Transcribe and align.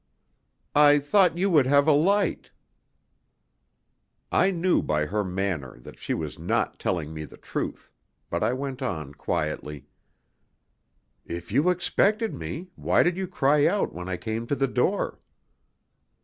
"I 0.73 0.97
thought 0.97 1.37
you 1.37 1.51
would 1.51 1.67
have 1.67 1.85
a 1.87 1.91
light." 1.91 2.49
I 4.31 4.49
knew 4.49 4.81
by 4.81 5.05
her 5.05 5.23
manner 5.23 5.77
that 5.77 5.99
she 5.99 6.15
was 6.15 6.39
not 6.39 6.79
telling 6.79 7.13
me 7.13 7.23
the 7.23 7.37
truth, 7.37 7.91
but 8.27 8.41
I 8.41 8.51
went 8.53 8.81
on 8.81 9.13
quietly: 9.13 9.85
"If 11.23 11.51
you 11.51 11.69
expected 11.69 12.33
me, 12.33 12.71
why 12.73 13.03
did 13.03 13.15
you 13.15 13.27
cry 13.27 13.67
out 13.67 13.93
when 13.93 14.09
I 14.09 14.17
came 14.17 14.47
to 14.47 14.55
the 14.55 14.67
door?" 14.67 15.19